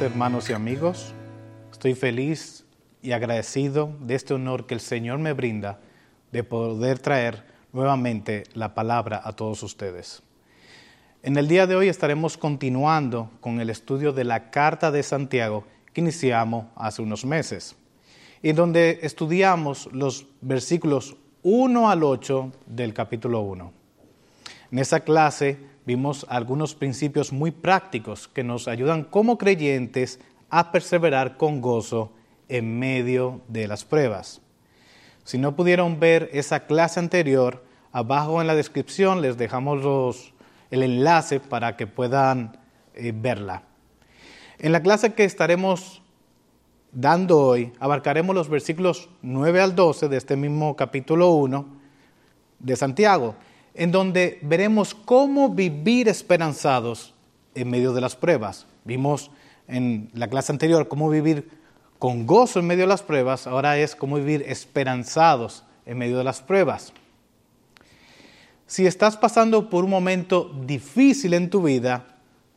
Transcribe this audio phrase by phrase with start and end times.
[0.00, 1.12] hermanos y amigos.
[1.70, 2.64] Estoy feliz
[3.02, 5.80] y agradecido de este honor que el Señor me brinda
[6.30, 10.22] de poder traer nuevamente la palabra a todos ustedes.
[11.22, 15.64] En el día de hoy estaremos continuando con el estudio de la Carta de Santiago
[15.92, 17.76] que iniciamos hace unos meses,
[18.42, 23.72] y donde estudiamos los versículos 1 al 8 del capítulo 1.
[24.70, 31.36] En esa clase vimos algunos principios muy prácticos que nos ayudan como creyentes a perseverar
[31.36, 32.12] con gozo
[32.48, 34.40] en medio de las pruebas.
[35.24, 40.34] Si no pudieron ver esa clase anterior, abajo en la descripción les dejamos
[40.70, 42.58] el enlace para que puedan
[42.94, 43.62] eh, verla.
[44.58, 46.02] En la clase que estaremos
[46.92, 51.66] dando hoy, abarcaremos los versículos 9 al 12 de este mismo capítulo 1
[52.58, 53.34] de Santiago
[53.74, 57.14] en donde veremos cómo vivir esperanzados
[57.54, 58.66] en medio de las pruebas.
[58.84, 59.30] Vimos
[59.68, 61.48] en la clase anterior cómo vivir
[61.98, 66.24] con gozo en medio de las pruebas, ahora es cómo vivir esperanzados en medio de
[66.24, 66.92] las pruebas.
[68.66, 72.06] Si estás pasando por un momento difícil en tu vida,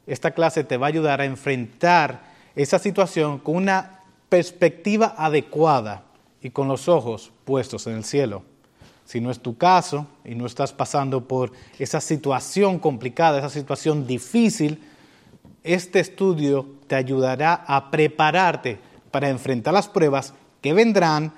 [0.07, 2.23] esta clase te va a ayudar a enfrentar
[2.55, 3.99] esa situación con una
[4.29, 6.03] perspectiva adecuada
[6.41, 8.43] y con los ojos puestos en el cielo.
[9.05, 14.07] Si no es tu caso y no estás pasando por esa situación complicada, esa situación
[14.07, 14.83] difícil,
[15.63, 18.79] este estudio te ayudará a prepararte
[19.11, 21.31] para enfrentar las pruebas que vendrán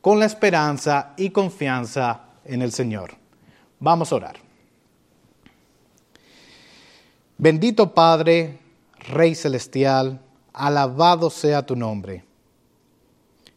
[0.00, 3.14] con la esperanza y confianza en el Señor.
[3.78, 4.36] Vamos a orar.
[7.38, 8.58] Bendito Padre,
[9.08, 10.20] Rey Celestial,
[10.52, 12.24] alabado sea tu nombre.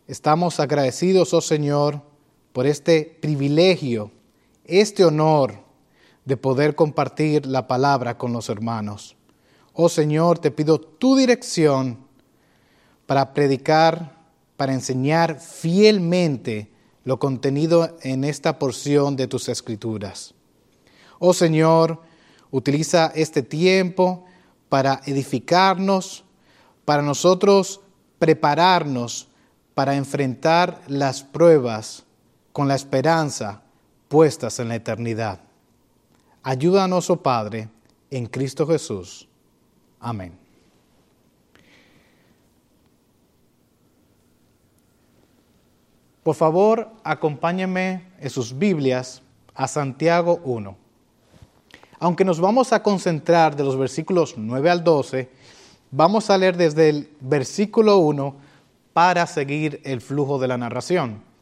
[0.08, 2.02] Estamos agradecidos, oh Señor,
[2.56, 4.12] por este privilegio,
[4.64, 5.56] este honor
[6.24, 9.18] de poder compartir la palabra con los hermanos.
[9.74, 11.98] Oh Señor, te pido tu dirección
[13.08, 14.16] para predicar,
[14.56, 16.72] para enseñar fielmente
[17.04, 20.34] lo contenido en esta porción de tus escrituras.
[21.20, 22.04] Oh Señor,
[22.52, 24.24] utiliza este tiempo
[24.70, 26.24] para edificarnos,
[26.86, 27.82] para nosotros
[28.18, 29.28] prepararnos
[29.74, 32.05] para enfrentar las pruebas
[32.56, 33.64] con la esperanza
[34.08, 35.42] puestas en la eternidad.
[36.42, 37.68] Ayúdanos, oh Padre,
[38.10, 39.28] en Cristo Jesús.
[40.00, 40.32] Amén.
[46.24, 49.22] Por favor, acompáñenme en sus Biblias
[49.54, 50.78] a Santiago 1.
[52.00, 55.30] Aunque nos vamos a concentrar de los versículos 9 al 12,
[55.92, 58.34] vamos a leer desde el versículo 1
[58.94, 61.35] para seguir el flujo de la narración.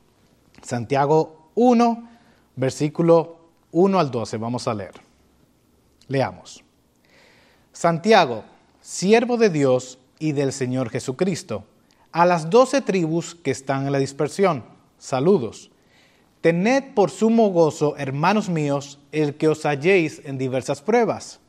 [0.63, 2.09] Santiago 1,
[2.56, 3.38] versículo
[3.72, 4.38] 1 al 12.
[4.38, 4.94] Vamos a leer.
[6.07, 6.63] Leamos.
[7.72, 8.44] Santiago,
[8.81, 11.66] siervo de Dios y del Señor Jesucristo,
[12.12, 14.63] a las doce tribus que están en la dispersión,
[14.97, 15.72] saludos.
[16.41, 21.40] Tened por sumo gozo, hermanos míos, el que os halléis en diversas pruebas,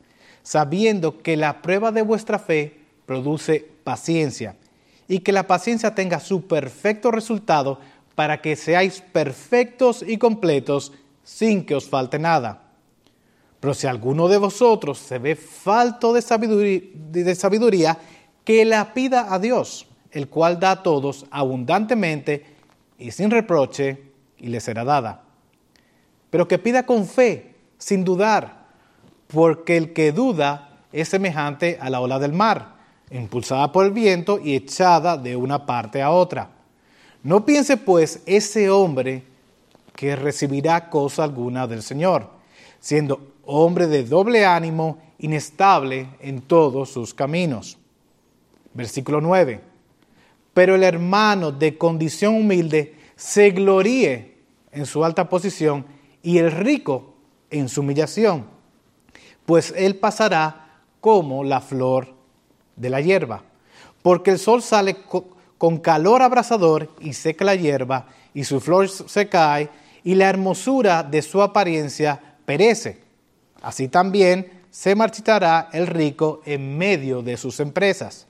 [0.41, 4.55] sabiendo que la prueba de vuestra fe produce paciencia,
[5.07, 7.79] y que la paciencia tenga su perfecto resultado
[8.15, 10.93] para que seáis perfectos y completos
[11.23, 12.63] sin que os falte nada.
[13.59, 17.97] Pero si alguno de vosotros se ve falto de sabiduría,
[18.43, 22.45] que la pida a Dios, el cual da a todos abundantemente
[22.97, 25.23] y sin reproche, y le será dada.
[26.29, 28.65] Pero que pida con fe, sin dudar,
[29.27, 32.75] porque el que duda es semejante a la ola del mar,
[33.09, 36.51] impulsada por el viento y echada de una parte a otra.
[37.25, 39.23] No piense pues ese hombre
[39.95, 42.29] que recibirá cosa alguna del Señor,
[42.79, 47.79] siendo hombre de doble ánimo, inestable en todos sus caminos.
[48.75, 49.59] Versículo 9.
[50.53, 54.37] Pero el hermano de condición humilde se gloríe
[54.71, 55.83] en su alta posición
[56.21, 57.15] y el rico
[57.49, 58.45] en su humillación,
[59.47, 62.09] pues él pasará como la flor
[62.75, 63.41] de la hierba,
[64.03, 64.97] porque el sol sale
[65.57, 69.69] con calor abrasador y seca la hierba, y su flor se cae,
[70.03, 73.01] y la hermosura de su apariencia perece.
[73.61, 78.27] Así también se marchitará el rico en medio de sus empresas.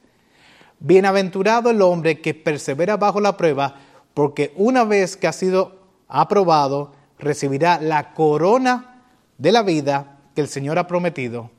[0.79, 3.75] Bienaventurado el hombre que persevera bajo la prueba,
[4.13, 9.03] porque una vez que ha sido aprobado, recibirá la corona
[9.37, 11.49] de la vida que el Señor ha prometido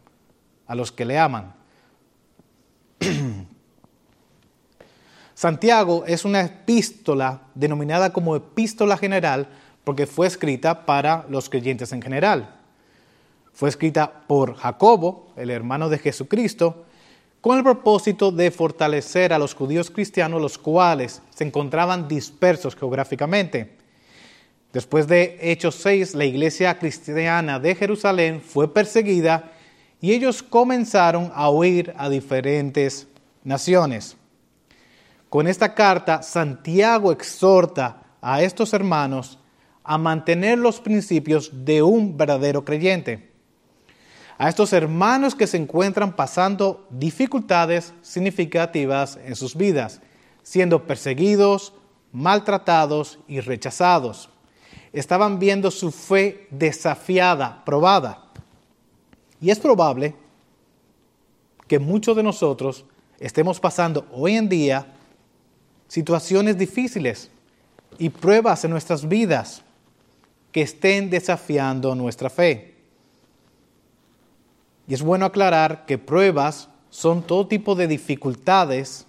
[0.66, 1.54] a los que le aman.
[5.36, 9.46] Santiago es una epístola denominada como epístola general
[9.84, 12.56] porque fue escrita para los creyentes en general.
[13.52, 16.86] Fue escrita por Jacobo, el hermano de Jesucristo,
[17.42, 23.76] con el propósito de fortalecer a los judíos cristianos, los cuales se encontraban dispersos geográficamente.
[24.72, 29.52] Después de Hechos 6, la iglesia cristiana de Jerusalén fue perseguida
[30.00, 33.06] y ellos comenzaron a huir a diferentes
[33.44, 34.16] naciones.
[35.28, 39.38] Con esta carta, Santiago exhorta a estos hermanos
[39.82, 43.30] a mantener los principios de un verdadero creyente.
[44.38, 50.00] A estos hermanos que se encuentran pasando dificultades significativas en sus vidas,
[50.42, 51.72] siendo perseguidos,
[52.12, 54.28] maltratados y rechazados.
[54.92, 58.24] Estaban viendo su fe desafiada, probada.
[59.40, 60.14] Y es probable
[61.66, 62.84] que muchos de nosotros
[63.18, 64.95] estemos pasando hoy en día
[65.88, 67.30] situaciones difíciles
[67.98, 69.62] y pruebas en nuestras vidas
[70.52, 72.74] que estén desafiando nuestra fe.
[74.88, 79.06] Y es bueno aclarar que pruebas son todo tipo de dificultades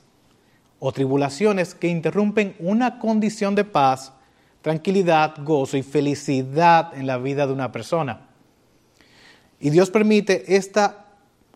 [0.79, 4.13] o tribulaciones que interrumpen una condición de paz,
[4.61, 8.27] tranquilidad, gozo y felicidad en la vida de una persona.
[9.59, 10.55] Y Dios permite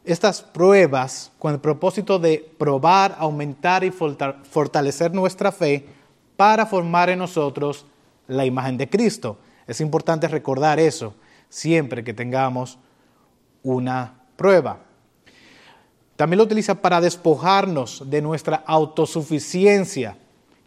[0.03, 5.85] estas pruebas con el propósito de probar, aumentar y fortalecer nuestra fe
[6.35, 7.85] para formar en nosotros
[8.27, 9.37] la imagen de Cristo.
[9.67, 11.13] Es importante recordar eso
[11.49, 12.77] siempre que tengamos
[13.61, 14.79] una prueba.
[16.15, 20.17] También lo utiliza para despojarnos de nuestra autosuficiencia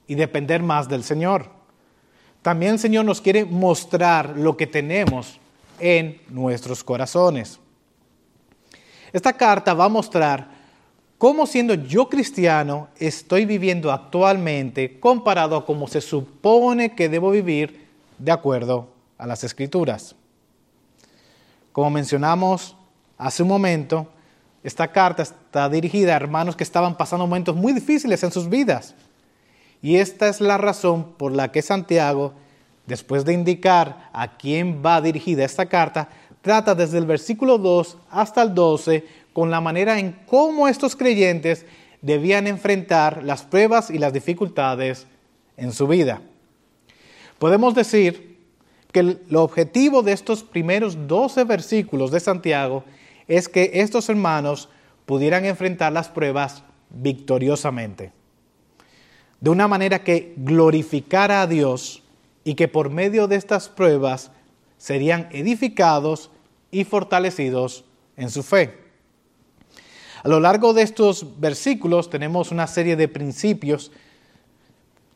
[0.06, 1.48] y depender más del Señor.
[2.42, 5.40] También el Señor nos quiere mostrar lo que tenemos
[5.80, 7.58] en nuestros corazones.
[9.14, 10.48] Esta carta va a mostrar
[11.18, 17.86] cómo siendo yo cristiano estoy viviendo actualmente comparado a cómo se supone que debo vivir
[18.18, 20.16] de acuerdo a las escrituras.
[21.70, 22.76] Como mencionamos
[23.16, 24.08] hace un momento,
[24.64, 28.96] esta carta está dirigida a hermanos que estaban pasando momentos muy difíciles en sus vidas.
[29.80, 32.34] Y esta es la razón por la que Santiago
[32.86, 36.08] después de indicar a quién va dirigida esta carta,
[36.44, 39.02] trata desde el versículo 2 hasta el 12
[39.32, 41.64] con la manera en cómo estos creyentes
[42.02, 45.06] debían enfrentar las pruebas y las dificultades
[45.56, 46.20] en su vida.
[47.38, 48.36] Podemos decir
[48.92, 52.84] que el objetivo de estos primeros 12 versículos de Santiago
[53.26, 54.68] es que estos hermanos
[55.06, 58.12] pudieran enfrentar las pruebas victoriosamente,
[59.40, 62.02] de una manera que glorificara a Dios
[62.44, 64.30] y que por medio de estas pruebas
[64.76, 66.30] serían edificados
[66.74, 67.84] y fortalecidos
[68.16, 68.82] en su fe.
[70.24, 73.92] A lo largo de estos versículos tenemos una serie de principios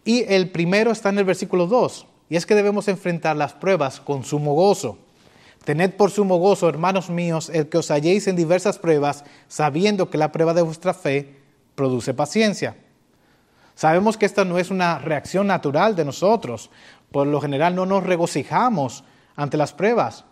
[0.05, 4.01] y el primero está en el versículo 2 y es que debemos enfrentar las pruebas
[4.01, 4.99] con sumo gozo.
[5.65, 10.17] Tened por sumo gozo, hermanos míos, el que os halléis en diversas pruebas, sabiendo que
[10.17, 11.35] la prueba de vuestra fe
[11.75, 12.77] produce paciencia.
[13.75, 16.71] Sabemos que esta no es una reacción natural de nosotros.
[17.11, 19.05] Por lo general no nos regocijamos
[19.37, 20.25] ante las pruebas.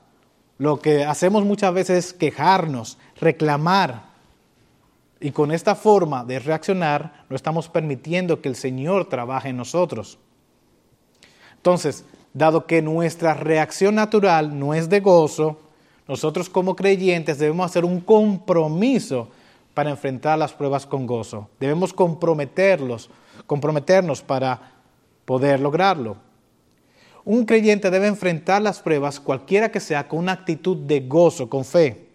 [0.58, 4.06] Lo que hacemos muchas veces es quejarnos, reclamar.
[5.20, 10.18] Y con esta forma de reaccionar no estamos permitiendo que el Señor trabaje en nosotros.
[11.56, 15.60] Entonces, dado que nuestra reacción natural no es de gozo,
[16.06, 19.28] nosotros como creyentes debemos hacer un compromiso
[19.74, 21.48] para enfrentar las pruebas con gozo.
[21.58, 23.10] Debemos comprometerlos,
[23.46, 24.72] comprometernos para
[25.24, 26.16] poder lograrlo.
[27.26, 31.64] Un creyente debe enfrentar las pruebas, cualquiera que sea, con una actitud de gozo, con
[31.64, 32.06] fe.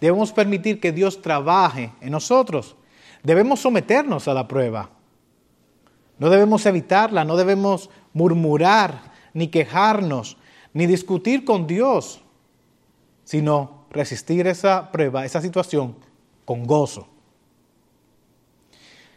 [0.00, 2.76] Debemos permitir que Dios trabaje en nosotros.
[3.24, 4.90] Debemos someternos a la prueba.
[6.20, 9.02] No debemos evitarla, no debemos murmurar,
[9.34, 10.36] ni quejarnos,
[10.72, 12.22] ni discutir con Dios,
[13.24, 15.96] sino resistir esa prueba, esa situación,
[16.44, 17.08] con gozo.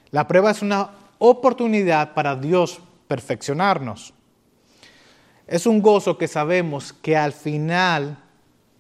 [0.09, 0.89] La prueba es una
[1.19, 2.81] oportunidad para Dios
[3.11, 4.13] perfeccionarnos.
[5.45, 8.23] Es un gozo que sabemos que al final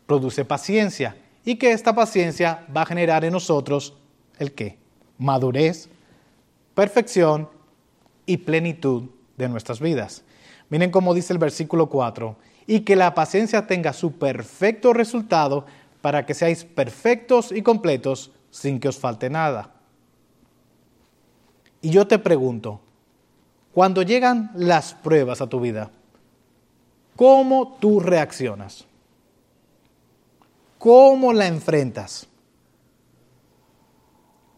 [0.05, 3.93] produce paciencia y que esta paciencia va a generar en nosotros
[4.39, 4.77] el qué?
[5.17, 5.89] Madurez,
[6.73, 7.49] perfección
[8.25, 10.23] y plenitud de nuestras vidas.
[10.69, 15.65] Miren cómo dice el versículo 4, y que la paciencia tenga su perfecto resultado
[16.01, 19.73] para que seáis perfectos y completos sin que os falte nada.
[21.81, 22.79] Y yo te pregunto,
[23.73, 25.89] cuando llegan las pruebas a tu vida,
[27.15, 28.85] ¿cómo tú reaccionas?
[30.77, 32.27] ¿Cómo la enfrentas?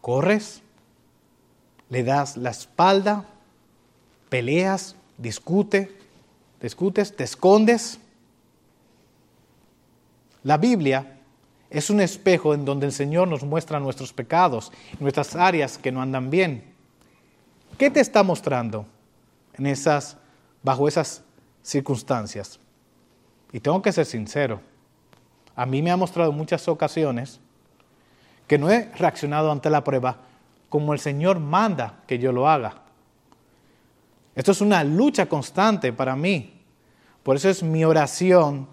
[0.01, 0.61] ¿Corres?
[1.89, 3.25] ¿Le das la espalda?
[4.29, 4.95] ¿Peleas?
[5.17, 5.95] ¿Discute?
[6.61, 7.15] ¿Discutes?
[7.15, 7.99] ¿Te escondes?
[10.43, 11.19] La Biblia
[11.69, 16.01] es un espejo en donde el Señor nos muestra nuestros pecados, nuestras áreas que no
[16.01, 16.63] andan bien.
[17.77, 18.85] ¿Qué te está mostrando
[19.55, 20.17] en esas,
[20.61, 21.23] bajo esas
[21.61, 22.59] circunstancias?
[23.51, 24.61] Y tengo que ser sincero,
[25.55, 27.39] a mí me ha mostrado muchas ocasiones
[28.47, 30.17] que no he reaccionado ante la prueba
[30.69, 32.81] como el Señor manda que yo lo haga.
[34.35, 36.61] Esto es una lucha constante para mí.
[37.21, 38.67] Por eso es mi oración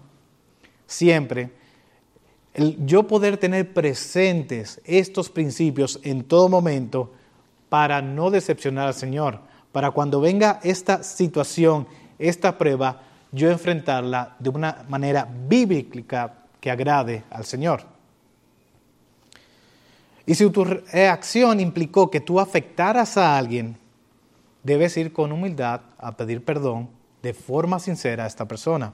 [0.87, 1.51] siempre,
[2.53, 7.13] yo poder tener presentes estos principios en todo momento
[7.69, 9.39] para no decepcionar al Señor,
[9.71, 11.87] para cuando venga esta situación,
[12.19, 13.01] esta prueba,
[13.31, 17.83] yo enfrentarla de una manera bíblica que agrade al Señor.
[20.25, 23.77] Y si tu reacción implicó que tú afectaras a alguien,
[24.63, 26.89] debes ir con humildad a pedir perdón
[27.21, 28.93] de forma sincera a esta persona.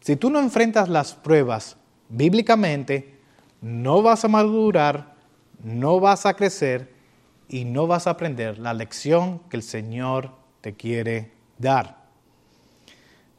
[0.00, 1.76] Si tú no enfrentas las pruebas
[2.08, 3.18] bíblicamente,
[3.62, 5.14] no vas a madurar,
[5.62, 6.93] no vas a crecer
[7.48, 12.04] y no vas a aprender la lección que el Señor te quiere dar.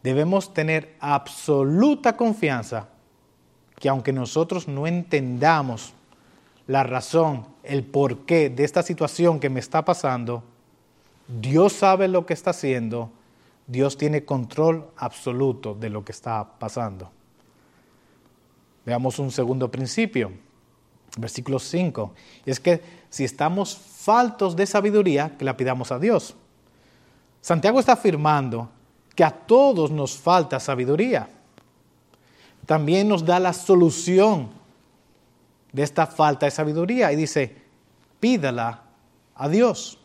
[0.04, 2.90] Debemos tener absoluta confianza
[3.80, 5.94] que aunque nosotros no entendamos
[6.68, 10.44] la razón, el porqué de esta situación que me está pasando,
[11.28, 13.12] Dios sabe lo que está haciendo,
[13.68, 17.12] Dios tiene control absoluto de lo que está pasando.
[18.86, 20.32] Veamos un segundo principio,
[21.18, 22.14] versículo 5.
[22.46, 26.36] Y es que si estamos faltos de sabiduría, que la pidamos a Dios.
[27.42, 28.70] Santiago está afirmando
[29.16, 31.30] que a todos nos falta sabiduría.
[32.66, 34.50] También nos da la solución
[35.72, 37.56] de esta falta de sabiduría y dice,
[38.20, 38.82] pídala
[39.36, 40.00] a Dios.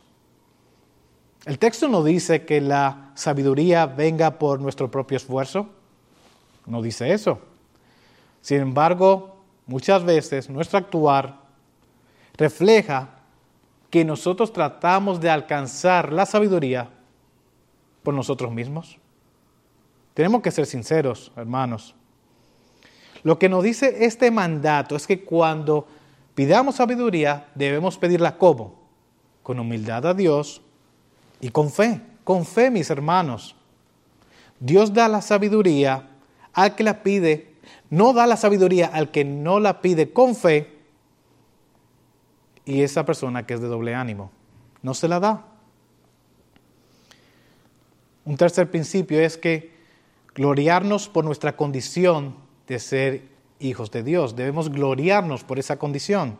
[1.46, 5.68] El texto no dice que la sabiduría venga por nuestro propio esfuerzo.
[6.66, 7.40] No dice eso.
[8.42, 9.39] Sin embargo,
[9.70, 11.38] muchas veces nuestro actuar
[12.36, 13.20] refleja
[13.88, 16.90] que nosotros tratamos de alcanzar la sabiduría
[18.02, 18.98] por nosotros mismos.
[20.12, 21.94] Tenemos que ser sinceros, hermanos.
[23.22, 25.86] Lo que nos dice este mandato es que cuando
[26.34, 28.80] pidamos sabiduría debemos pedirla como?
[29.44, 30.62] Con humildad a Dios
[31.40, 33.54] y con fe, con fe, mis hermanos.
[34.58, 36.08] Dios da la sabiduría
[36.52, 37.49] al que la pide,
[37.90, 40.78] no da la sabiduría al que no la pide con fe
[42.64, 44.30] y esa persona que es de doble ánimo.
[44.82, 45.46] No se la da.
[48.24, 49.72] Un tercer principio es que
[50.34, 53.28] gloriarnos por nuestra condición de ser
[53.58, 54.36] hijos de Dios.
[54.36, 56.38] Debemos gloriarnos por esa condición.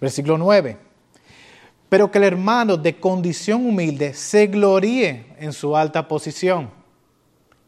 [0.00, 0.90] Versículo 9
[1.90, 6.70] pero que el hermano de condición humilde se gloríe en su alta posición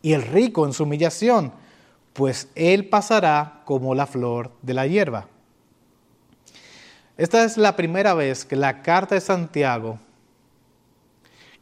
[0.01, 1.53] y el rico en su humillación,
[2.13, 5.29] pues él pasará como la flor de la hierba.
[7.17, 9.99] Esta es la primera vez que la carta de Santiago,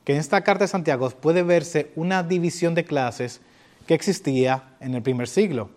[0.05, 3.41] que en esta carta de Santiago puede verse una división de clases
[3.87, 5.71] que existía en el primer siglo.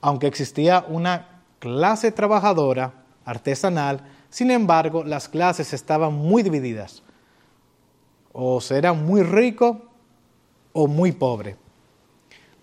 [0.00, 7.02] Aunque existía una clase trabajadora, artesanal, sin embargo, las clases estaban muy divididas.
[8.32, 9.82] O será muy rico
[10.72, 11.56] o muy pobre.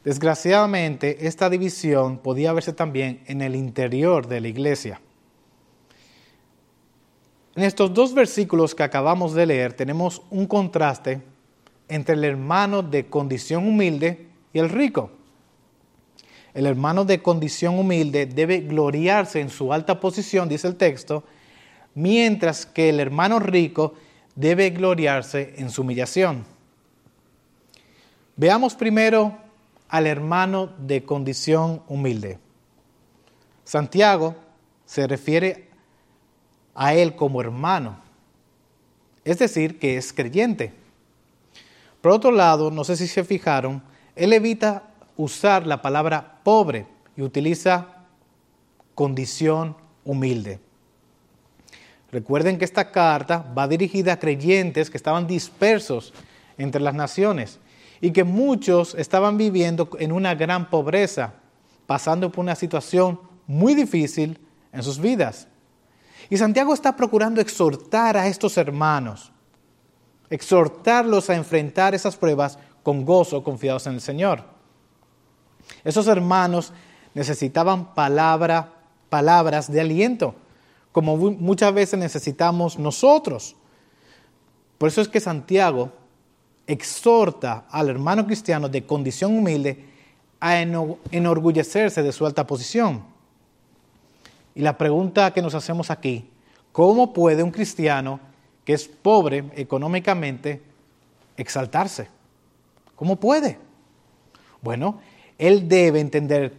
[0.07, 5.01] Desgraciadamente, esta división podía verse también en el interior de la iglesia.
[7.57, 11.21] En estos dos versículos que acabamos de leer tenemos un contraste
[11.89, 15.11] entre el hermano de condición humilde y el rico.
[16.53, 21.25] El hermano de condición humilde debe gloriarse en su alta posición, dice el texto,
[21.95, 23.95] mientras que el hermano rico
[24.35, 26.45] debe gloriarse en su humillación.
[28.37, 29.45] Veamos primero
[29.89, 32.39] al hermano de condición humilde.
[33.63, 34.36] Santiago
[34.86, 35.70] se refiere
[36.75, 38.00] a él como hermano,
[39.25, 40.74] es decir, que es creyente.
[42.01, 43.84] Por otro lado, no sé si se fijaron,
[44.15, 44.84] él evita
[45.17, 48.06] usar la palabra pobre y utiliza
[48.96, 49.75] condición
[50.06, 50.60] humilde.
[52.12, 56.13] Recuerden que esta carta va dirigida a creyentes que estaban dispersos
[56.58, 57.60] entre las naciones
[58.01, 61.34] y que muchos estaban viviendo en una gran pobreza,
[61.86, 64.39] pasando por una situación muy difícil
[64.72, 65.48] en sus vidas.
[66.30, 69.32] Y Santiago está procurando exhortar a estos hermanos,
[70.30, 74.44] exhortarlos a enfrentar esas pruebas con gozo, confiados en el Señor.
[75.84, 76.74] Esos hermanos
[77.13, 78.74] necesitaban palabra,
[79.10, 80.36] palabras de aliento
[80.98, 83.56] como muchas veces necesitamos nosotros.
[84.80, 85.92] Por eso es que Santiago
[86.67, 89.86] exhorta al hermano cristiano de condición humilde
[90.39, 93.03] a enorgullecerse de su alta posición.
[94.53, 96.29] Y la pregunta que nos hacemos aquí,
[96.71, 98.19] ¿cómo puede un cristiano
[98.65, 100.62] que es pobre económicamente
[101.38, 102.09] exaltarse?
[102.95, 103.57] ¿Cómo puede?
[104.62, 105.00] Bueno,
[105.38, 106.53] él debe entender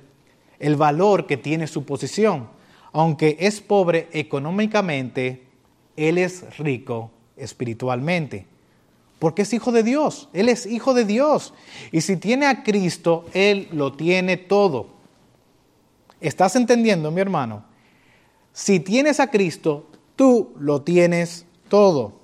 [0.58, 2.48] el valor que tiene su posición.
[2.92, 5.44] Aunque es pobre económicamente,
[5.96, 8.46] él es rico espiritualmente.
[9.18, 10.28] Porque es hijo de Dios.
[10.32, 11.54] Él es hijo de Dios.
[11.90, 14.88] Y si tiene a Cristo, Él lo tiene todo.
[16.20, 17.64] ¿Estás entendiendo, mi hermano?
[18.52, 22.18] Si tienes a Cristo, tú lo tienes todo.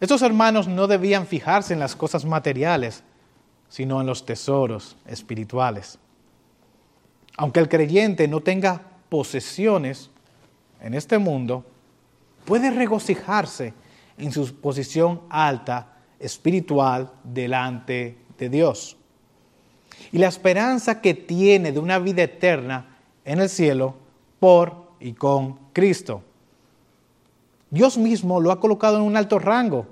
[0.00, 3.02] Estos hermanos no debían fijarse en las cosas materiales,
[3.68, 5.98] sino en los tesoros espirituales.
[7.38, 10.10] Aunque el creyente no tenga posesiones
[10.80, 11.64] en este mundo,
[12.44, 13.72] puede regocijarse
[14.18, 18.96] en su posición alta espiritual delante de Dios.
[20.12, 23.96] Y la esperanza que tiene de una vida eterna en el cielo
[24.38, 26.22] por y con Cristo.
[27.70, 29.86] Dios mismo lo ha colocado en un alto rango.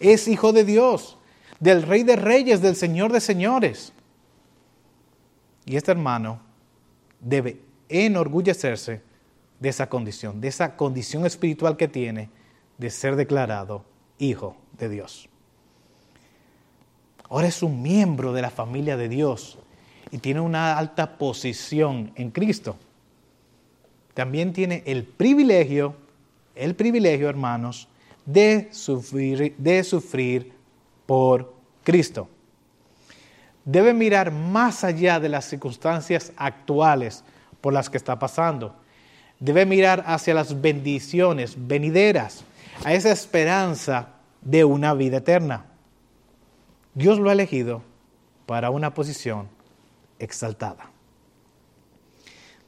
[0.00, 1.18] Es hijo de Dios,
[1.60, 3.92] del Rey de Reyes, del Señor de Señores.
[5.66, 6.40] Y este hermano
[7.20, 9.02] debe enorgullecerse
[9.60, 12.30] de esa condición, de esa condición espiritual que tiene
[12.78, 13.84] de ser declarado
[14.18, 15.28] hijo de Dios.
[17.28, 19.58] Ahora es un miembro de la familia de Dios
[20.10, 22.76] y tiene una alta posición en Cristo.
[24.14, 25.94] También tiene el privilegio,
[26.54, 27.88] el privilegio, hermanos,
[28.24, 30.52] de sufrir, de sufrir
[31.06, 31.54] por
[31.84, 32.28] Cristo.
[33.64, 37.22] Debe mirar más allá de las circunstancias actuales
[37.60, 38.74] por las que está pasando.
[39.38, 42.44] Debe mirar hacia las bendiciones venideras,
[42.84, 44.08] a esa esperanza
[44.40, 45.66] de una vida eterna.
[46.94, 47.82] Dios lo ha elegido
[48.46, 49.48] para una posición
[50.18, 50.90] exaltada.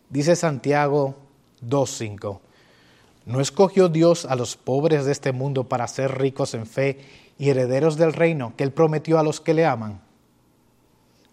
[0.09, 1.15] Dice Santiago
[1.67, 2.41] 2.5,
[3.27, 7.01] ¿no escogió Dios a los pobres de este mundo para ser ricos en fe
[7.39, 10.01] y herederos del reino que Él prometió a los que le aman?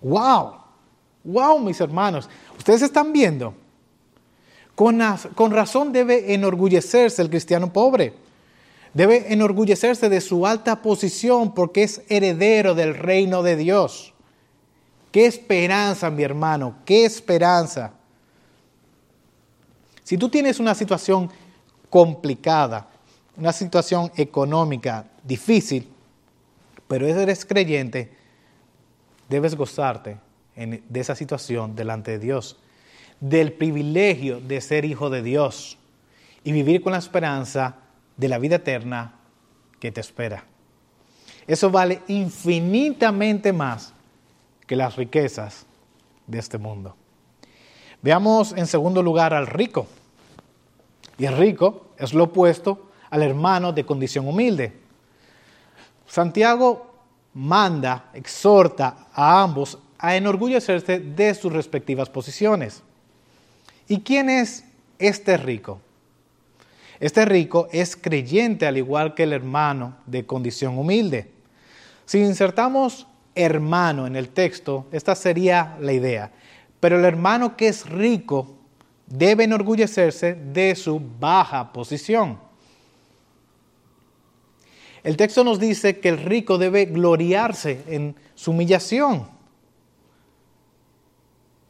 [0.01, 0.53] ¡Wow!
[1.23, 2.29] ¡Wow, mis hermanos!
[2.57, 3.53] ¿Ustedes están viendo?
[4.75, 5.01] Con,
[5.33, 8.26] con razón debe enorgullecerse el cristiano pobre
[8.97, 14.15] Debe enorgullecerse de su alta posición porque es heredero del reino de Dios.
[15.11, 17.93] Qué esperanza, mi hermano, qué esperanza.
[20.01, 21.29] Si tú tienes una situación
[21.91, 22.87] complicada,
[23.37, 25.87] una situación económica difícil,
[26.87, 28.11] pero eres creyente,
[29.29, 30.17] debes gozarte
[30.55, 32.57] de esa situación delante de Dios,
[33.19, 35.77] del privilegio de ser hijo de Dios
[36.43, 37.83] y vivir con la esperanza
[38.17, 39.13] de la vida eterna
[39.79, 40.43] que te espera.
[41.45, 43.93] Eso vale infinitamente más
[44.65, 45.65] que las riquezas
[46.25, 46.95] de este mundo.
[48.01, 49.87] Veamos en segundo lugar al rico.
[51.17, 54.73] Y el rico es lo opuesto al hermano de condición humilde.
[56.05, 56.93] Santiago
[57.33, 62.83] manda, exhorta a ambos a enorgullecerse de sus respectivas posiciones.
[63.87, 64.65] ¿Y quién es
[64.99, 65.81] este rico?
[66.99, 71.29] Este rico es creyente al igual que el hermano de condición humilde.
[72.05, 76.31] Si insertamos hermano en el texto, esta sería la idea.
[76.79, 78.55] Pero el hermano que es rico
[79.05, 82.39] debe enorgullecerse de su baja posición.
[85.03, 89.27] El texto nos dice que el rico debe gloriarse en su humillación.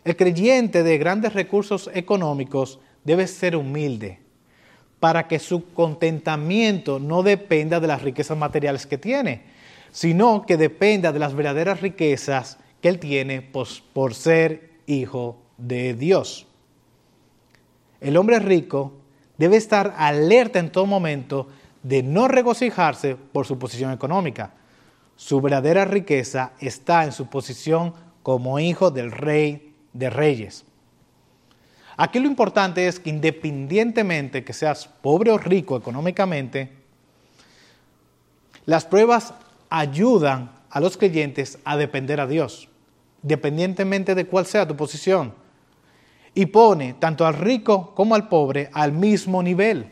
[0.05, 4.26] El creyente de grandes recursos económicos debe ser humilde
[4.99, 9.43] para que su contentamiento no dependa de las riquezas materiales que tiene,
[9.91, 16.47] sino que dependa de las verdaderas riquezas que él tiene por, ser hijo de Dios.
[17.99, 18.93] El hombre rico
[19.37, 21.47] debe estar alerta en todo momento
[21.83, 24.53] de no regocijarse por su posición económica.
[25.15, 30.65] Su verdadera riqueza está en su posición como hijo del rey de reyes.
[31.99, 36.69] Aquí lo importante es que independientemente que seas pobre o rico económicamente,
[38.65, 39.33] las pruebas
[39.69, 42.69] ayudan a los creyentes a depender a Dios,
[43.23, 45.33] independientemente de cuál sea tu posición.
[46.35, 49.89] Y pone tanto al rico como al pobre al mismo nivel.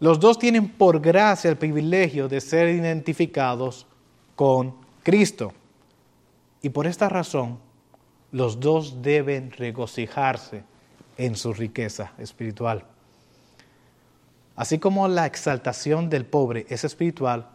[0.00, 3.86] Los dos tienen por gracia el privilegio de ser identificados
[4.34, 4.74] con
[5.04, 5.52] Cristo.
[6.60, 7.60] Y por esta razón,
[8.32, 10.64] los dos deben regocijarse
[11.16, 12.84] en su riqueza espiritual.
[14.56, 17.48] Así como la exaltación del pobre es espiritual,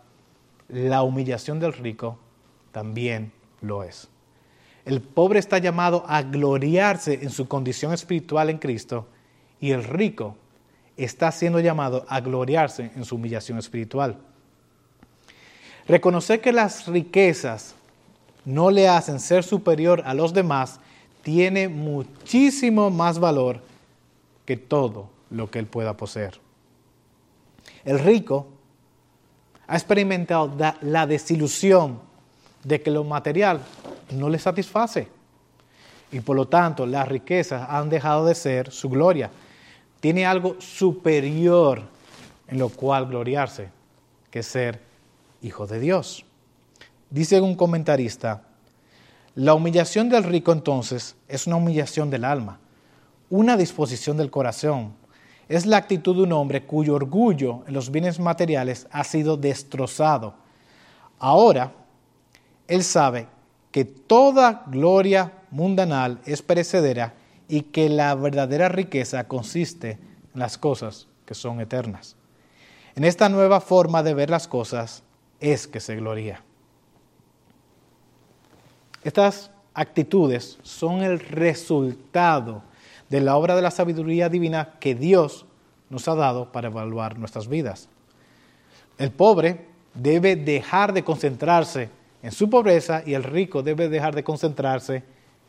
[0.67, 2.19] la humillación del rico
[2.71, 4.09] también lo es.
[4.85, 9.07] El pobre está llamado a gloriarse en su condición espiritual en Cristo
[9.59, 10.35] y el rico
[10.97, 14.17] está siendo llamado a gloriarse en su humillación espiritual.
[15.87, 17.75] Reconocer que las riquezas
[18.45, 20.79] no le hacen ser superior a los demás
[21.21, 23.61] tiene muchísimo más valor
[24.45, 26.39] que todo lo que él pueda poseer.
[27.83, 28.47] El rico
[29.67, 30.51] ha experimentado
[30.81, 31.99] la desilusión
[32.63, 33.61] de que lo material
[34.11, 35.07] no le satisface
[36.11, 39.29] y por lo tanto las riquezas han dejado de ser su gloria.
[39.99, 41.83] Tiene algo superior
[42.47, 43.69] en lo cual gloriarse,
[44.31, 44.81] que ser
[45.41, 46.25] hijo de Dios.
[47.09, 48.43] Dice un comentarista,
[49.39, 52.59] la humillación del rico entonces es una humillación del alma,
[53.29, 54.93] una disposición del corazón.
[55.47, 60.33] Es la actitud de un hombre cuyo orgullo en los bienes materiales ha sido destrozado.
[61.19, 61.71] Ahora,
[62.67, 63.27] él sabe
[63.71, 67.13] que toda gloria mundanal es perecedera
[67.47, 69.91] y que la verdadera riqueza consiste
[70.33, 72.17] en las cosas que son eternas.
[72.93, 75.01] En esta nueva forma de ver las cosas
[75.39, 76.43] es que se gloria.
[79.03, 82.63] Estas actitudes son el resultado
[83.09, 85.45] de la obra de la sabiduría divina que Dios
[85.89, 87.89] nos ha dado para evaluar nuestras vidas.
[88.97, 91.89] El pobre debe dejar de concentrarse
[92.21, 95.03] en su pobreza y el rico debe dejar de concentrarse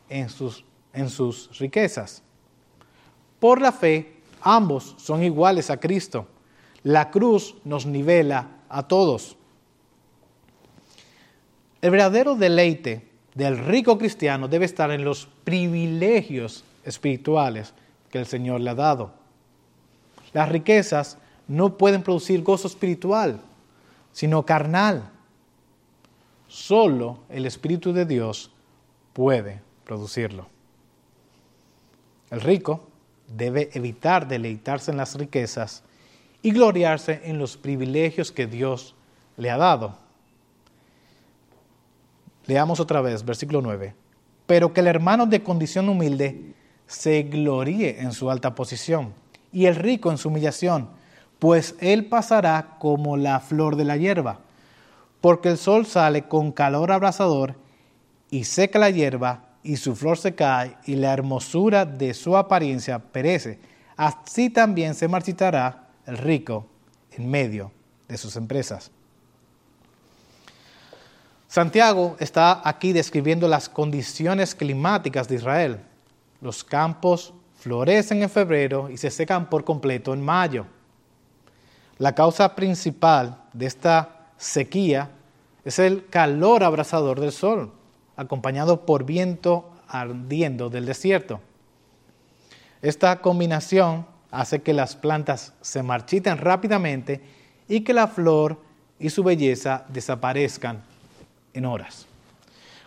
[0.08, 2.22] en sus, en sus riquezas.
[3.40, 6.26] Por la fe, ambos son iguales a Cristo.
[6.82, 9.36] La cruz nos nivela a todos.
[11.82, 13.09] El verdadero deleite
[13.40, 17.72] del rico cristiano debe estar en los privilegios espirituales
[18.10, 19.12] que el Señor le ha dado.
[20.34, 21.16] Las riquezas
[21.48, 23.40] no pueden producir gozo espiritual,
[24.12, 25.08] sino carnal.
[26.48, 28.50] Solo el Espíritu de Dios
[29.14, 30.46] puede producirlo.
[32.30, 32.88] El rico
[33.26, 35.82] debe evitar deleitarse en las riquezas
[36.42, 38.94] y gloriarse en los privilegios que Dios
[39.38, 39.96] le ha dado.
[42.46, 43.94] Leamos otra vez, versículo 9.
[44.46, 46.54] Pero que el hermano de condición humilde
[46.86, 49.14] se gloríe en su alta posición
[49.52, 50.88] y el rico en su humillación,
[51.38, 54.40] pues él pasará como la flor de la hierba,
[55.20, 57.54] porque el sol sale con calor abrasador
[58.30, 62.98] y seca la hierba y su flor se cae y la hermosura de su apariencia
[62.98, 63.58] perece.
[63.96, 66.66] Así también se marchitará el rico
[67.12, 67.70] en medio
[68.08, 68.90] de sus empresas.
[71.50, 75.80] Santiago está aquí describiendo las condiciones climáticas de Israel.
[76.40, 80.66] Los campos florecen en febrero y se secan por completo en mayo.
[81.98, 85.10] La causa principal de esta sequía
[85.64, 87.72] es el calor abrasador del sol
[88.16, 91.40] acompañado por viento ardiendo del desierto.
[92.80, 97.20] Esta combinación hace que las plantas se marchiten rápidamente
[97.66, 98.56] y que la flor
[99.00, 100.88] y su belleza desaparezcan
[101.54, 102.06] en horas.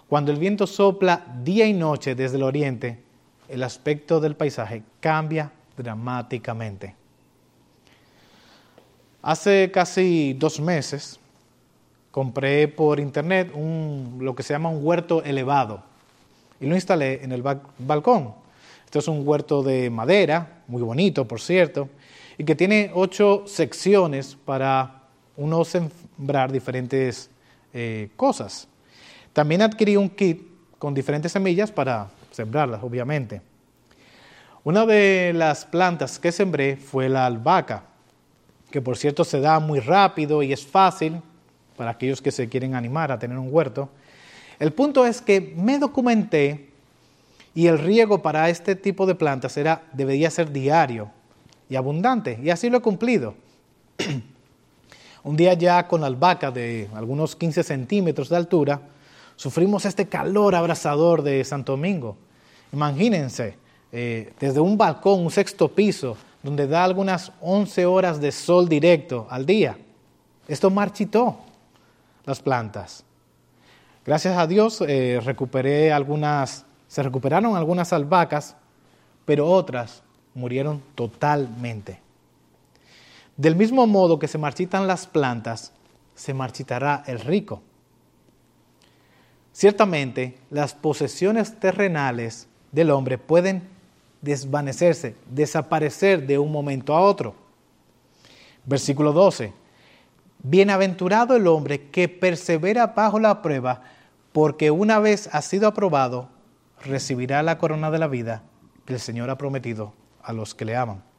[0.07, 2.99] Cuando el viento sopla día y noche desde el oriente,
[3.49, 6.95] el aspecto del paisaje cambia dramáticamente.
[9.21, 11.19] Hace casi dos meses
[12.11, 15.81] compré por internet un, lo que se llama un huerto elevado
[16.59, 18.33] y lo instalé en el balcón.
[18.85, 21.89] Este es un huerto de madera, muy bonito por cierto,
[22.37, 25.03] y que tiene ocho secciones para
[25.37, 27.29] uno sembrar diferentes
[27.73, 28.67] eh, cosas.
[29.33, 30.41] También adquirí un kit
[30.77, 33.41] con diferentes semillas para sembrarlas, obviamente.
[34.63, 37.83] Una de las plantas que sembré fue la albahaca,
[38.71, 41.21] que por cierto se da muy rápido y es fácil,
[41.75, 43.89] para aquellos que se quieren animar a tener un huerto.
[44.59, 46.69] El punto es que me documenté
[47.55, 51.11] y el riego para este tipo de plantas era, debería ser diario
[51.69, 53.35] y abundante, y así lo he cumplido.
[55.23, 58.81] un día ya con albahaca de algunos 15 centímetros de altura,
[59.35, 62.17] sufrimos este calor abrasador de Santo Domingo.
[62.71, 63.57] Imagínense,
[63.91, 69.27] eh, desde un balcón, un sexto piso, donde da algunas 11 horas de sol directo
[69.29, 69.77] al día.
[70.47, 71.37] Esto marchitó
[72.25, 73.05] las plantas.
[74.05, 78.57] Gracias a Dios eh, recuperé algunas, se recuperaron algunas albahacas,
[79.23, 82.02] pero otras murieron totalmente.
[83.37, 85.71] Del mismo modo que se marchitan las plantas,
[86.13, 87.61] se marchitará el rico.
[89.51, 93.69] Ciertamente, las posesiones terrenales del hombre pueden
[94.21, 97.35] desvanecerse, desaparecer de un momento a otro.
[98.65, 99.53] Versículo 12.
[100.43, 103.81] Bienaventurado el hombre que persevera bajo la prueba,
[104.31, 106.29] porque una vez ha sido aprobado,
[106.83, 108.43] recibirá la corona de la vida
[108.85, 111.12] que el Señor ha prometido a los que le aman.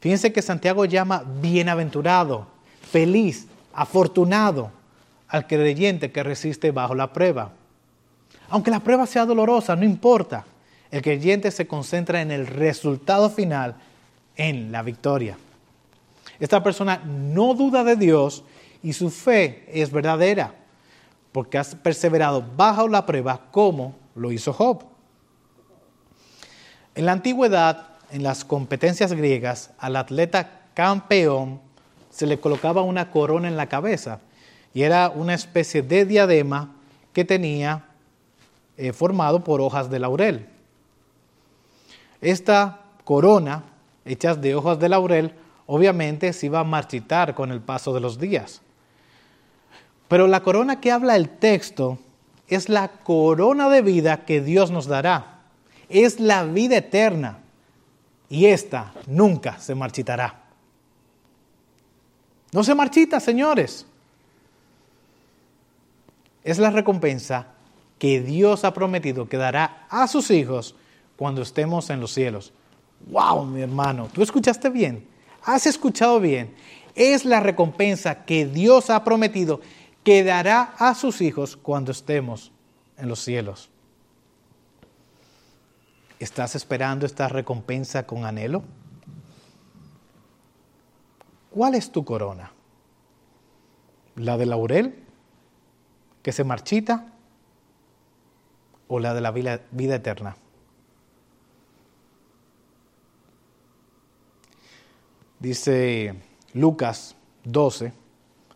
[0.00, 2.46] Fíjense que Santiago llama bienaventurado,
[2.90, 4.70] feliz, afortunado
[5.28, 7.52] al creyente que resiste bajo la prueba.
[8.48, 10.44] Aunque la prueba sea dolorosa, no importa.
[10.90, 13.76] El creyente se concentra en el resultado final,
[14.36, 15.36] en la victoria.
[16.40, 18.44] Esta persona no duda de Dios
[18.82, 20.54] y su fe es verdadera,
[21.32, 24.84] porque ha perseverado bajo la prueba como lo hizo Job.
[26.94, 31.60] En la antigüedad, en las competencias griegas, al atleta campeón
[32.10, 34.20] se le colocaba una corona en la cabeza
[34.74, 36.74] y era una especie de diadema
[37.12, 37.84] que tenía
[38.76, 40.46] eh, formado por hojas de laurel.
[42.20, 43.64] Esta corona,
[44.04, 45.34] hecha de hojas de laurel,
[45.66, 48.62] obviamente se iba a marchitar con el paso de los días.
[50.08, 51.98] Pero la corona que habla el texto
[52.48, 55.40] es la corona de vida que Dios nos dará.
[55.88, 57.38] Es la vida eterna.
[58.30, 60.42] Y esta nunca se marchitará.
[62.52, 63.86] No se marchita, señores.
[66.44, 67.48] Es la recompensa
[67.98, 70.74] que Dios ha prometido que dará a sus hijos
[71.16, 72.52] cuando estemos en los cielos.
[73.10, 74.08] ¡Wow, mi hermano!
[74.12, 75.06] ¿Tú escuchaste bien?
[75.44, 76.54] ¿Has escuchado bien?
[76.94, 79.60] Es la recompensa que Dios ha prometido
[80.04, 82.50] que dará a sus hijos cuando estemos
[82.96, 83.68] en los cielos.
[86.18, 88.64] ¿Estás esperando esta recompensa con anhelo?
[91.50, 92.52] ¿Cuál es tu corona?
[94.16, 95.04] ¿La de laurel
[96.22, 97.12] que se marchita
[98.88, 99.60] o la de la vida,
[99.94, 100.36] eterna?
[105.38, 106.20] Dice
[106.52, 107.92] Lucas 12,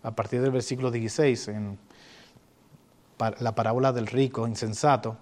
[0.02, 1.78] a partir del versículo 16, en
[3.38, 5.16] la parábola del rico insensato,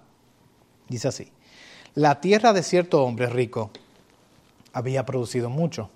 [0.89, 1.31] dice así,
[1.95, 3.71] la tierra de cierto hombre rico
[4.73, 5.89] había producido mucho,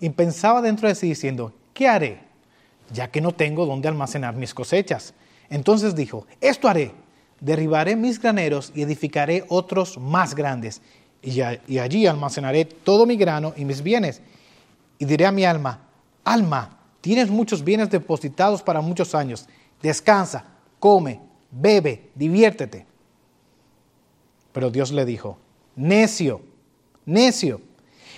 [0.00, 2.20] y pensaba dentro de sí diciendo, ¿qué haré?
[2.92, 5.14] Ya que no tengo dónde almacenar mis cosechas.
[5.50, 6.92] Entonces dijo, esto haré,
[7.38, 10.80] derribaré mis graneros y edificaré otros más grandes,
[11.22, 14.22] y, allí almacenaré todo mi grano y mis bienes.
[14.98, 15.80] Y diré a mi alma,
[16.24, 19.46] alma, tienes muchos bienes depositados para muchos años,
[19.82, 20.44] descansa,
[20.78, 22.86] come, bebe, diviértete.
[24.52, 25.38] Pero Dios le dijo,
[25.76, 26.42] necio,
[27.06, 27.60] necio,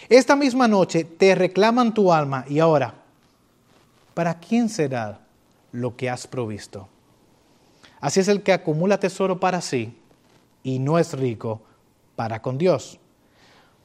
[0.09, 2.95] esta misma noche te reclaman tu alma y ahora,
[4.14, 5.21] ¿para quién será
[5.73, 6.88] lo que has provisto?
[8.01, 9.97] Así es el que acumula tesoro para sí
[10.62, 11.62] y no es rico
[12.16, 12.99] para con Dios.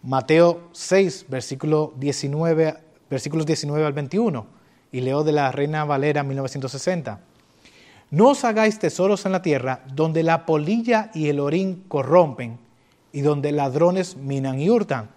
[0.04, 2.78] Mateo 6, versículo 19,
[3.10, 4.46] versículos 19 al 21,
[4.92, 7.20] y leo de la Reina Valera 1960.
[8.10, 12.58] No os hagáis tesoros en la tierra donde la polilla y el orín corrompen
[13.12, 15.10] y donde ladrones minan y hurtan,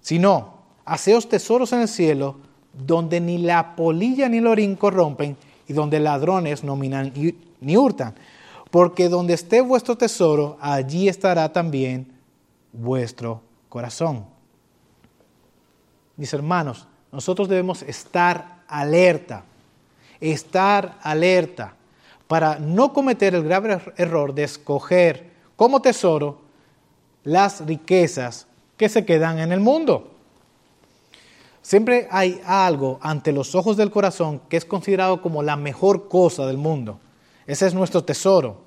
[0.00, 2.36] sino haceos tesoros en el cielo
[2.72, 5.36] donde ni la polilla ni el orín corrompen
[5.68, 7.12] y donde ladrones no minan
[7.60, 8.14] ni hurtan.
[8.70, 12.12] Porque donde esté vuestro tesoro, allí estará también
[12.72, 14.26] vuestro corazón.
[16.16, 19.44] Mis hermanos, nosotros debemos estar alerta,
[20.20, 21.75] estar alerta
[22.28, 26.40] para no cometer el grave er-, error de escoger como tesoro
[27.24, 30.12] las riquezas que se quedan en el mundo.
[31.62, 36.46] Siempre hay algo ante los ojos del corazón que es considerado como la mejor cosa
[36.46, 37.00] del mundo.
[37.46, 38.62] Ese es nuestro tesoro.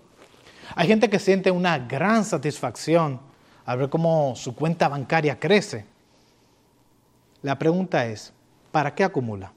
[0.76, 3.22] Hay gente que siente una gran satisfacción
[3.65, 5.86] al ver cómo su cuenta bancaria crece.
[7.41, 8.34] La pregunta es,
[8.72, 9.54] ¿para qué acumula?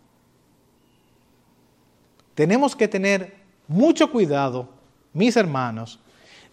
[2.35, 3.42] Tenemos que tener
[3.73, 4.69] mucho cuidado,
[5.13, 5.99] mis hermanos,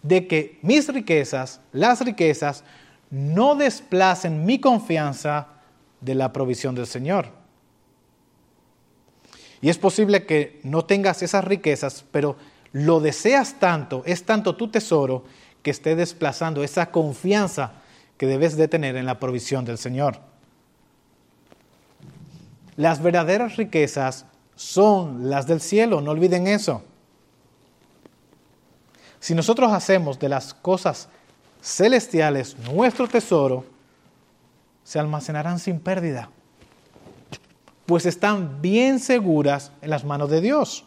[0.02, 2.64] de que mis riquezas, las riquezas,
[3.10, 5.48] no desplacen mi confianza
[6.00, 7.28] de la provisión del Señor.
[9.60, 12.36] Y es posible que no tengas esas riquezas, pero
[12.72, 15.24] lo deseas tanto, es tanto tu tesoro,
[15.62, 17.72] que esté desplazando esa confianza
[18.16, 20.18] que debes de tener en la provisión del Señor.
[22.76, 26.82] Las verdaderas riquezas son las del cielo, no olviden eso.
[29.20, 31.08] Si nosotros hacemos de las cosas
[31.62, 33.64] celestiales nuestro tesoro,
[34.82, 36.30] se almacenarán sin pérdida,
[37.84, 40.84] pues están bien seguras en las manos de Dios.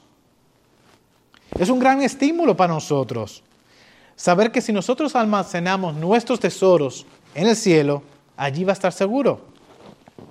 [1.59, 3.43] Es un gran estímulo para nosotros
[4.15, 8.03] saber que si nosotros almacenamos nuestros tesoros en el cielo,
[8.35, 9.41] allí va a estar seguro,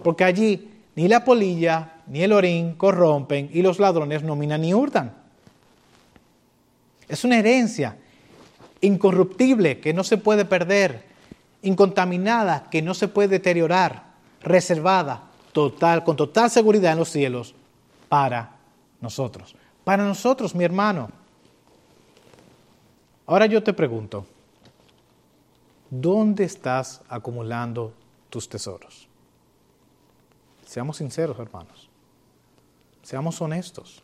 [0.03, 4.75] porque allí ni la polilla ni el orín corrompen y los ladrones no minan ni
[4.75, 5.22] hurtan.
[7.09, 7.97] Es una herencia
[8.81, 11.05] incorruptible que no se puede perder,
[11.63, 17.55] incontaminada que no se puede deteriorar, reservada total, con total seguridad en los cielos
[18.09, 18.57] para
[19.01, 19.55] nosotros.
[19.85, 21.11] Para nosotros, mi hermano.
[23.27, 24.27] Ahora yo te pregunto,
[25.91, 27.93] ¿dónde estás acumulando
[28.31, 29.09] tus tesoros?
[30.67, 31.89] Seamos sinceros, hermanos.
[33.03, 34.03] Seamos honestos.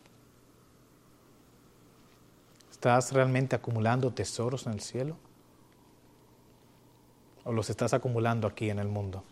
[2.78, 5.16] ¿Estás realmente acumulando tesoros en el cielo?
[7.42, 9.24] ¿O los estás acumulando aquí en el mundo?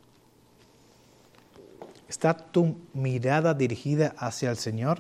[2.09, 4.98] ¿Está tu mirada dirigida hacia el Señor?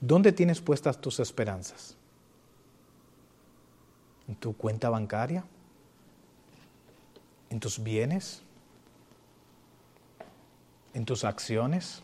[0.00, 1.94] ¿Dónde tienes puestas tus esperanzas?
[4.26, 5.44] ¿En tu cuenta bancaria?
[7.50, 8.40] ¿En tus bienes?
[10.94, 12.02] ¿En tus acciones?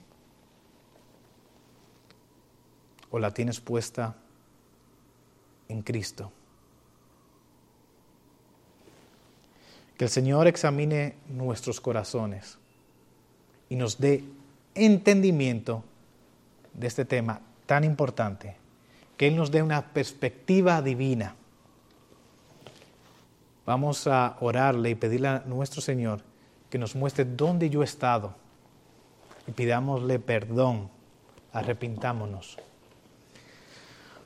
[3.11, 4.15] ¿O la tienes puesta
[5.69, 6.31] en Cristo?
[9.97, 12.59] Que el Señor examine nuestros corazones
[13.69, 14.25] y nos dé
[14.75, 15.85] entendimiento
[16.73, 18.57] de este tema tan importante,
[19.17, 21.35] que Él nos dé una perspectiva divina.
[23.67, 26.23] Vamos a orarle y pedirle a nuestro Señor
[26.69, 28.35] que nos muestre dónde yo he estado
[29.47, 30.89] y pidámosle perdón,
[31.53, 32.59] arrepintámonos.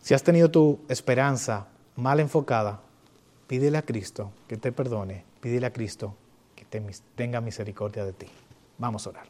[0.04, 2.82] Si has tenido tu esperanza mal enfocada,
[3.46, 6.14] pídele a Cristo que te perdone, pídele a Cristo
[6.54, 6.66] que
[7.16, 8.26] tenga misericordia de ti.
[8.76, 9.26] Vamos a orar.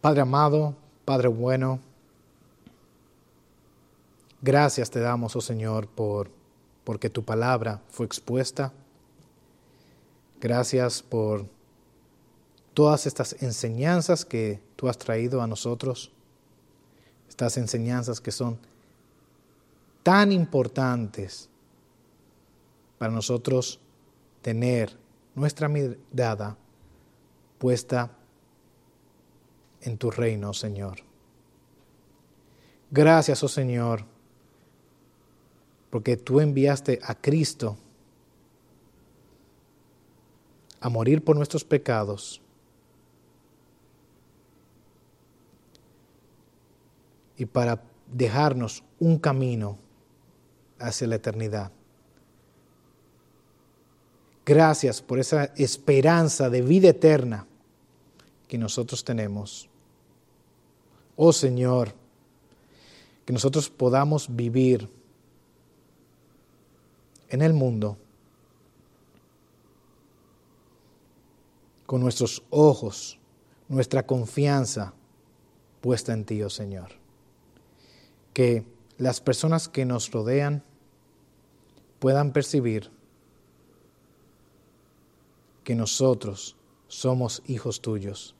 [0.00, 1.78] Padre amado, Padre bueno,
[4.40, 6.32] gracias te damos, oh Señor, por
[6.82, 8.72] porque tu palabra fue expuesta.
[10.40, 11.46] Gracias por
[12.74, 16.10] todas estas enseñanzas que tú has traído a nosotros.
[17.32, 18.58] Estas enseñanzas que son
[20.02, 21.48] tan importantes
[22.98, 23.80] para nosotros
[24.42, 24.94] tener
[25.34, 26.58] nuestra mirada
[27.56, 28.10] puesta
[29.80, 30.98] en tu reino, Señor.
[32.90, 34.04] Gracias, oh Señor,
[35.88, 37.78] porque tú enviaste a Cristo
[40.80, 42.41] a morir por nuestros pecados.
[47.36, 49.78] Y para dejarnos un camino
[50.78, 51.72] hacia la eternidad.
[54.44, 57.46] Gracias por esa esperanza de vida eterna
[58.48, 59.68] que nosotros tenemos.
[61.16, 61.94] Oh Señor,
[63.24, 64.88] que nosotros podamos vivir
[67.28, 67.96] en el mundo
[71.86, 73.18] con nuestros ojos,
[73.68, 74.92] nuestra confianza
[75.80, 77.01] puesta en ti, oh Señor.
[78.32, 78.64] Que
[78.98, 80.62] las personas que nos rodean
[81.98, 82.90] puedan percibir
[85.64, 86.56] que nosotros
[86.88, 88.34] somos hijos tuyos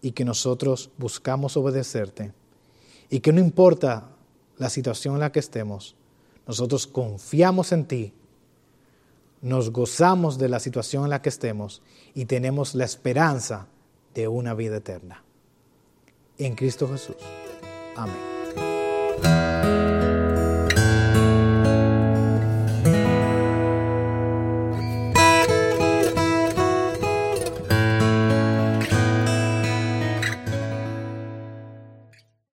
[0.00, 2.32] y que nosotros buscamos obedecerte
[3.10, 4.10] y que no importa
[4.56, 5.96] la situación en la que estemos,
[6.46, 8.12] nosotros confiamos en ti,
[9.42, 11.82] nos gozamos de la situación en la que estemos
[12.14, 13.68] y tenemos la esperanza
[14.14, 15.22] de una vida eterna.
[16.38, 17.16] En Cristo Jesús.
[17.96, 18.35] Amén.